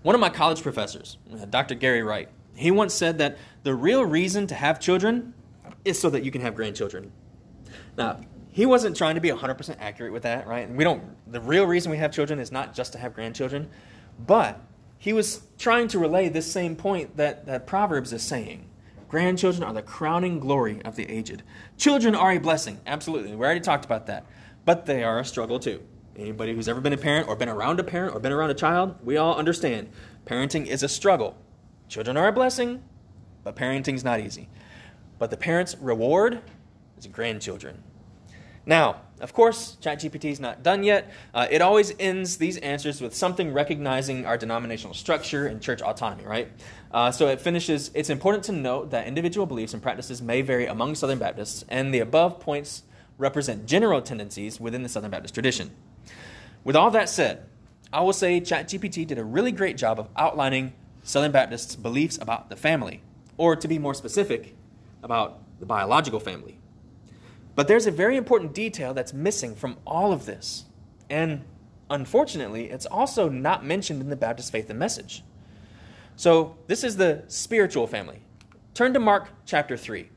[0.04, 1.76] One of my college professors, uh, Dr.
[1.76, 5.34] Gary Wright, he once said that the real reason to have children
[5.86, 7.12] is so that you can have grandchildren.
[7.98, 8.20] Now,
[8.52, 10.68] he wasn't trying to be 100% accurate with that, right?
[10.68, 13.70] And we don't the real reason we have children is not just to have grandchildren,
[14.26, 14.60] but
[14.98, 18.68] he was trying to relay this same point that, that Proverbs is saying.
[19.08, 21.44] Grandchildren are the crowning glory of the aged.
[21.78, 23.36] Children are a blessing, absolutely.
[23.36, 24.26] We already talked about that.
[24.64, 25.82] But they are a struggle too.
[26.22, 28.54] Anybody who's ever been a parent or been around a parent or been around a
[28.54, 29.90] child, we all understand
[30.26, 31.36] parenting is a struggle.
[31.88, 32.84] Children are a blessing,
[33.44, 34.48] but parenting's not easy.
[35.18, 36.42] But the parent's reward
[36.96, 37.82] is grandchildren.
[38.68, 41.12] Now, of course, ChatGPT is not done yet.
[41.34, 46.26] Uh, it always ends these answers with something recognizing our denominational structure and church autonomy,
[46.26, 46.52] right?
[46.92, 50.68] Uh, so it finishes It's important to note that individual beliefs and practices may vary
[50.68, 52.84] among Southern Baptists, and the above points
[53.18, 55.72] represent general tendencies within the Southern Baptist tradition.
[56.64, 57.46] With all that said,
[57.92, 62.50] I will say ChatGPT did a really great job of outlining Southern Baptists' beliefs about
[62.50, 63.02] the family,
[63.38, 64.56] or to be more specific,
[65.02, 66.58] about the biological family.
[67.56, 70.66] But there's a very important detail that's missing from all of this.
[71.10, 71.44] And
[71.90, 75.24] unfortunately, it's also not mentioned in the Baptist faith and message.
[76.16, 78.22] So, this is the spiritual family.
[78.74, 80.08] Turn to Mark chapter 3.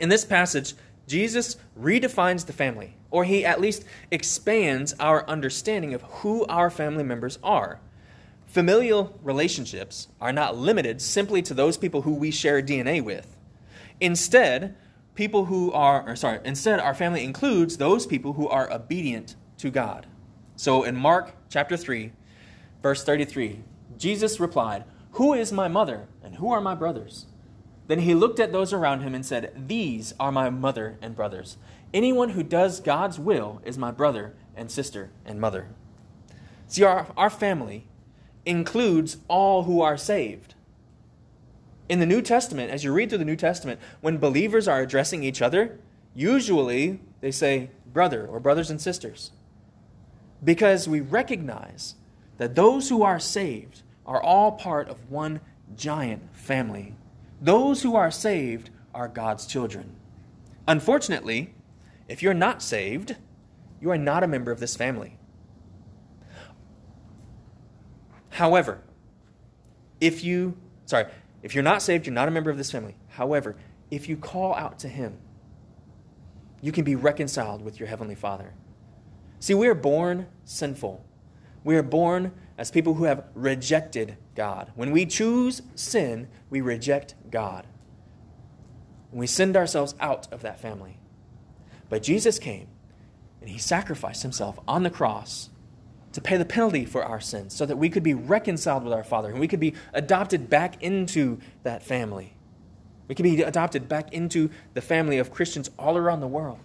[0.00, 0.74] In this passage,
[1.06, 7.04] Jesus redefines the family, or he at least expands our understanding of who our family
[7.04, 7.80] members are.
[8.46, 13.36] Familial relationships are not limited simply to those people who we share DNA with.
[14.00, 14.74] Instead,
[15.14, 19.70] people who are, or sorry, instead, our family includes those people who are obedient to
[19.70, 20.06] God.
[20.56, 22.12] So in Mark chapter 3,
[22.82, 23.60] verse 33,
[23.96, 27.26] Jesus replied, Who is my mother and who are my brothers?
[27.88, 31.56] Then he looked at those around him and said, These are my mother and brothers.
[31.94, 35.68] Anyone who does God's will is my brother and sister and mother.
[36.66, 37.86] See, our, our family
[38.44, 40.54] includes all who are saved.
[41.88, 45.24] In the New Testament, as you read through the New Testament, when believers are addressing
[45.24, 45.78] each other,
[46.14, 49.30] usually they say brother or brothers and sisters.
[50.44, 51.94] Because we recognize
[52.36, 55.40] that those who are saved are all part of one
[55.74, 56.94] giant family.
[57.40, 59.96] Those who are saved are God's children.
[60.66, 61.54] Unfortunately,
[62.08, 63.16] if you're not saved,
[63.80, 65.18] you are not a member of this family.
[68.30, 68.80] However,
[70.00, 71.06] if you, sorry,
[71.42, 72.96] if you're not saved, you're not a member of this family.
[73.08, 73.56] However,
[73.90, 75.18] if you call out to Him,
[76.60, 78.54] you can be reconciled with your Heavenly Father.
[79.40, 81.04] See, we are born sinful.
[81.62, 84.72] We are born as people who have rejected God.
[84.74, 87.66] When we choose sin, we reject God.
[89.12, 90.98] We send ourselves out of that family.
[91.88, 92.68] But Jesus came
[93.40, 95.50] and He sacrificed Himself on the cross
[96.12, 99.04] to pay the penalty for our sins so that we could be reconciled with our
[99.04, 102.34] Father and we could be adopted back into that family.
[103.06, 106.60] We could be adopted back into the family of Christians all around the world.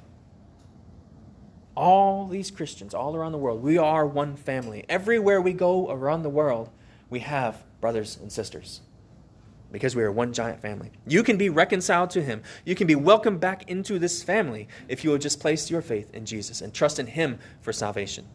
[1.76, 4.86] All these Christians all around the world, we are one family.
[4.88, 6.70] Everywhere we go around the world,
[7.10, 8.82] we have brothers and sisters
[9.74, 10.92] because we are one giant family.
[11.08, 12.44] You can be reconciled to Him.
[12.64, 16.14] You can be welcomed back into this family if you will just place your faith
[16.14, 18.26] in Jesus and trust in Him for salvation.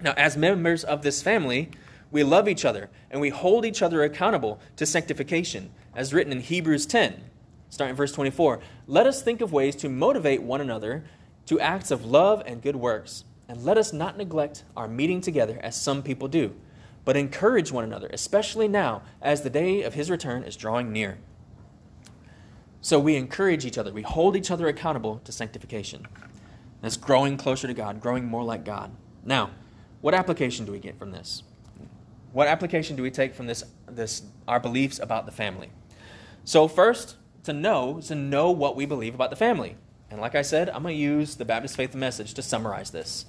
[0.00, 1.70] Now, as members of this family,
[2.12, 6.40] we love each other and we hold each other accountable to sanctification, as written in
[6.40, 7.22] Hebrews 10,
[7.68, 8.60] starting verse 24.
[8.86, 11.04] Let us think of ways to motivate one another
[11.46, 15.58] to acts of love and good works, and let us not neglect our meeting together
[15.60, 16.54] as some people do,
[17.08, 21.16] but encourage one another, especially now as the day of his return is drawing near.
[22.82, 26.06] So we encourage each other, we hold each other accountable to sanctification.
[26.82, 28.90] That's growing closer to God, growing more like God.
[29.24, 29.52] Now,
[30.02, 31.44] what application do we get from this?
[32.34, 35.70] What application do we take from this, this our beliefs about the family?
[36.44, 39.76] So first, to know to know what we believe about the family.
[40.10, 43.24] And like I said, I'm going to use the Baptist Faith Message to summarize this.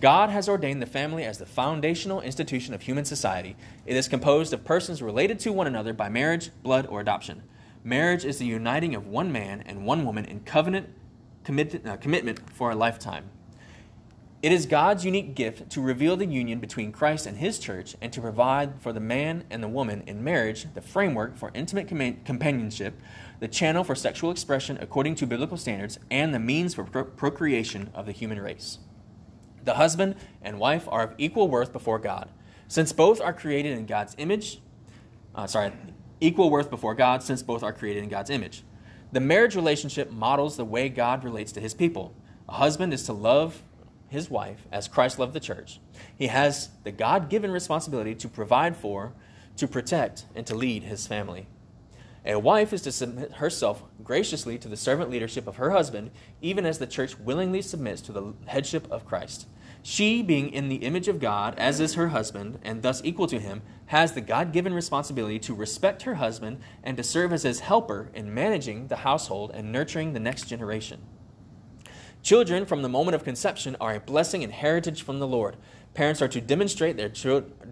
[0.00, 3.54] God has ordained the family as the foundational institution of human society.
[3.84, 7.42] It is composed of persons related to one another by marriage, blood, or adoption.
[7.84, 10.88] Marriage is the uniting of one man and one woman in covenant
[11.44, 13.28] commit, uh, commitment for a lifetime.
[14.42, 18.10] It is God's unique gift to reveal the union between Christ and his church and
[18.14, 21.88] to provide for the man and the woman in marriage the framework for intimate
[22.24, 22.98] companionship,
[23.38, 27.90] the channel for sexual expression according to biblical standards, and the means for pro- procreation
[27.94, 28.78] of the human race.
[29.64, 32.30] The husband and wife are of equal worth before God,
[32.68, 34.60] since both are created in God's image.
[35.34, 35.72] Uh, sorry,
[36.20, 38.62] equal worth before God, since both are created in God's image.
[39.12, 42.14] The marriage relationship models the way God relates to his people.
[42.48, 43.62] A husband is to love
[44.08, 45.80] his wife as Christ loved the church.
[46.16, 49.12] He has the God given responsibility to provide for,
[49.56, 51.46] to protect, and to lead his family.
[52.24, 56.10] A wife is to submit herself graciously to the servant leadership of her husband,
[56.42, 59.46] even as the church willingly submits to the headship of Christ.
[59.82, 63.40] She, being in the image of God, as is her husband, and thus equal to
[63.40, 67.60] him, has the God given responsibility to respect her husband and to serve as his
[67.60, 71.00] helper in managing the household and nurturing the next generation.
[72.22, 75.56] Children, from the moment of conception, are a blessing and heritage from the Lord.
[75.94, 77.08] Parents are to demonstrate, their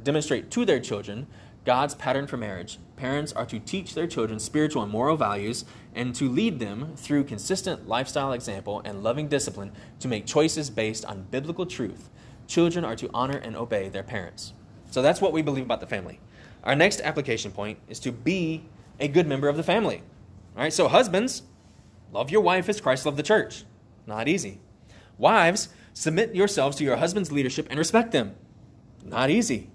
[0.02, 1.26] demonstrate to their children
[1.68, 2.78] God's pattern for marriage.
[2.96, 7.24] Parents are to teach their children spiritual and moral values and to lead them through
[7.24, 12.08] consistent lifestyle example and loving discipline to make choices based on biblical truth.
[12.46, 14.54] Children are to honor and obey their parents.
[14.90, 16.20] So that's what we believe about the family.
[16.64, 18.64] Our next application point is to be
[18.98, 20.02] a good member of the family.
[20.56, 21.42] All right, so husbands,
[22.12, 23.64] love your wife as Christ loved the church.
[24.06, 24.62] Not easy.
[25.18, 28.36] Wives, submit yourselves to your husband's leadership and respect them.
[29.04, 29.68] Not easy.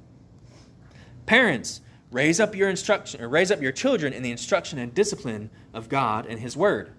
[1.25, 5.49] Parents, raise up your instruction or raise up your children in the instruction and discipline
[5.73, 6.91] of God and his word.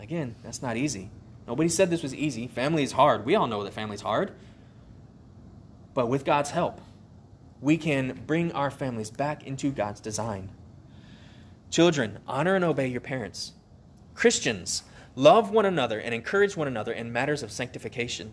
[0.00, 1.10] Again, that's not easy.
[1.46, 2.46] Nobody said this was easy.
[2.46, 3.24] Family is hard.
[3.24, 4.32] We all know that family's hard.
[5.94, 6.80] But with God's help,
[7.60, 10.50] we can bring our families back into God's design.
[11.70, 13.52] Children, honor and obey your parents.
[14.14, 14.84] Christians,
[15.18, 18.30] Love one another and encourage one another in matters of sanctification.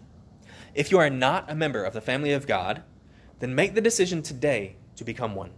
[0.76, 2.84] If you are not a member of the family of God,
[3.40, 5.52] then make the decision today to become one.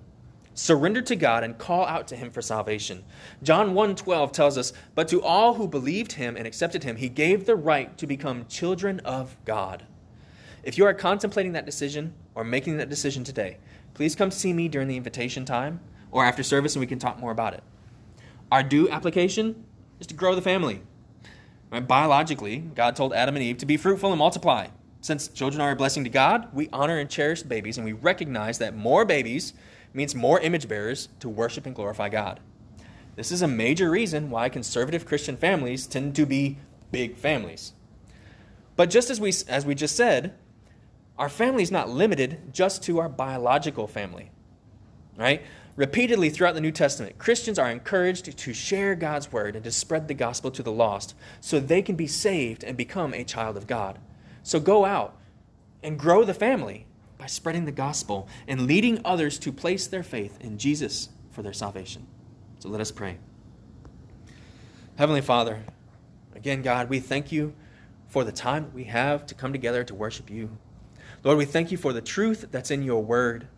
[0.53, 3.03] Surrender to God and call out to him for salvation.
[3.43, 7.45] John 1:12 tells us, "But to all who believed him and accepted him, he gave
[7.45, 9.83] the right to become children of God."
[10.63, 13.57] If you are contemplating that decision or making that decision today,
[13.93, 15.79] please come see me during the invitation time
[16.11, 17.63] or after service and we can talk more about it.
[18.51, 19.63] Our due application
[19.99, 20.81] is to grow the family.
[21.69, 24.67] Biologically, God told Adam and Eve to be fruitful and multiply.
[25.07, 28.57] Since children are a blessing to God, we honor and cherish babies, and we recognize
[28.57, 29.53] that more babies
[29.93, 32.41] means more image bearers to worship and glorify God.
[33.15, 36.57] This is a major reason why conservative Christian families tend to be
[36.91, 37.71] big families.
[38.75, 40.33] But just as we, as we just said,
[41.17, 44.29] our family is not limited just to our biological family.
[45.15, 45.41] Right?
[45.77, 50.09] Repeatedly throughout the New Testament, Christians are encouraged to share God's word and to spread
[50.09, 53.67] the gospel to the lost so they can be saved and become a child of
[53.67, 53.99] God.
[54.47, 55.13] So go out
[55.83, 56.85] and grow the family
[57.17, 61.51] by spreading the gospel and leading others to place their faith in Jesus for their
[61.51, 62.07] salvation.
[62.59, 63.17] So let us pray.
[64.95, 65.63] Heavenly Father,
[66.33, 67.55] again, God, we thank you
[68.07, 70.57] for the time that we have to come together to worship you.
[71.25, 73.49] Lord, we thank you for the truth that's in your word.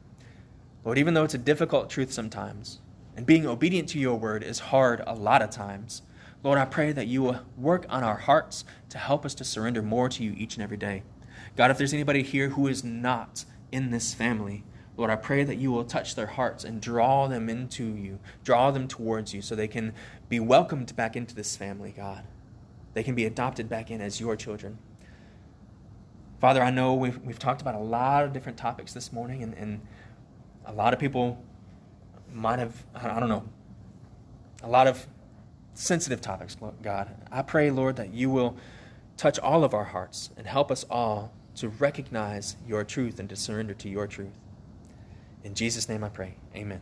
[0.83, 2.79] Lord, even though it's a difficult truth sometimes,
[3.15, 6.01] and being obedient to your word is hard a lot of times,
[6.41, 9.81] Lord, I pray that you will work on our hearts to help us to surrender
[9.81, 11.03] more to you each and every day.
[11.57, 14.63] God, if there's anybody here who is not in this family,
[14.95, 18.71] Lord, I pray that you will touch their hearts and draw them into you, draw
[18.71, 19.93] them towards you so they can
[20.29, 22.23] be welcomed back into this family, God.
[22.93, 24.77] They can be adopted back in as your children.
[26.39, 29.53] Father, I know we've, we've talked about a lot of different topics this morning, and,
[29.55, 29.81] and
[30.65, 31.43] a lot of people
[32.33, 33.43] might have, I don't know,
[34.63, 35.05] a lot of
[35.79, 37.09] sensitive topics, God.
[37.31, 38.57] I pray, Lord, that you will
[39.17, 43.35] touch all of our hearts and help us all to recognize your truth and to
[43.35, 44.37] surrender to your truth.
[45.43, 46.35] In Jesus' name I pray.
[46.55, 46.81] Amen.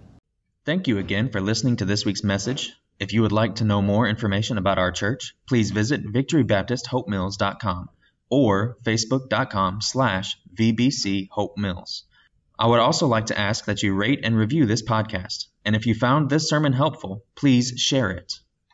[0.66, 2.74] Thank you again for listening to this week's message.
[3.00, 7.90] If you would like to know more information about our church, please visit victorybaptisthopemills.com
[8.30, 12.04] or facebook.com slash vbchopemills.
[12.60, 15.46] I would also like to ask that you rate and review this podcast.
[15.64, 18.34] And if you found this sermon helpful, please share it.